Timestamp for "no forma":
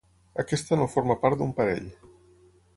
0.79-1.19